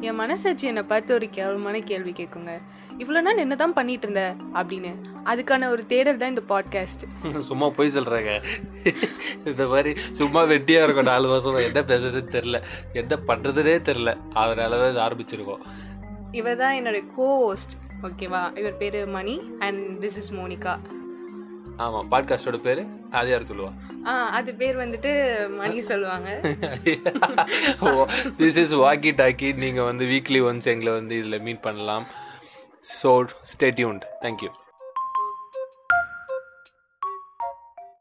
என் 0.00 0.18
மனசாட்சி 0.20 0.66
என்னை 0.66 0.82
பார்த்து 0.82 1.14
ஒரு 1.14 1.26
கேவலமான 1.30 1.76
கேள்வி 1.80 2.12
கேட்குங்க. 2.18 2.52
இவ்வளோ 3.02 3.20
நாள் 3.20 3.42
என்ன 3.44 3.54
தான் 3.54 3.72
பண்ணிட்டு 3.72 4.06
இருந்த 4.06 4.22
அப்படின்னு. 4.60 4.90
அதுக்கான 5.30 5.68
ஒரு 5.68 5.82
தேடல் 5.86 6.20
தான் 6.20 6.32
இந்த 6.34 6.42
பாட்காஸ்ட் 6.52 7.04
சும்மா 7.50 7.68
போய் 7.68 7.94
சொல்கிறாங்க 7.96 8.32
இந்த 9.50 9.66
மாதிரி 9.72 9.92
சும்மா 10.10 10.42
வெட்டியாக 10.52 10.86
இருக்கும் 10.86 11.10
நாலு 11.12 11.26
வருஷமா 11.32 11.60
என்ன 11.68 11.80
பேசுறதுன்னு 11.90 12.34
தெரில 12.36 12.60
என்ன 12.92 13.18
பண்ணுறதுனே 13.28 13.76
தெரில 13.88 14.16
அதனால 14.42 14.78
தான் 14.82 14.92
இது 14.92 15.02
ஆரம்பிச்சிருக்கோம். 15.06 15.64
இவர் 16.32 16.60
தான் 16.62 16.76
என்னோட 16.78 17.00
கோஸ்ட் 17.16 17.74
ஓகேவா 18.02 18.58
இவர் 18.58 18.76
பேர் 18.76 19.00
Mani 19.18 19.36
and 19.58 19.82
this 20.04 20.20
is 20.22 20.32
Monica. 20.34 20.74
ஆமாம் 21.76 22.10
பாட்காஸ்டோட 22.10 22.58
பேர் 22.66 22.82
அது 23.10 23.30
யார் 23.30 23.50
சொல்லுவா? 23.50 23.72
ஆ 23.84 23.85
அது 24.38 24.50
பேர் 24.60 24.76
வந்துட்டு 24.82 25.12
மணி 25.60 25.78
சொல்லுவாங்க. 25.90 26.28
திஸ் 28.42 28.58
இஸ் 28.64 28.74
வாக்கி 28.84 29.12
டாக்கி 29.22 29.48
நீங்கள் 29.64 29.88
வந்து 29.90 30.04
வீக்லி 30.12 30.42
ஒன்ஸ் 30.50 30.70
எங்களை 30.74 30.92
வந்து 31.00 31.16
இதில் 31.22 31.44
மீட் 31.48 31.64
பண்ணலாம். 31.68 32.06
So 32.98 33.10
stay 33.52 33.70
tuned 33.80 34.06
thank you 34.24 34.50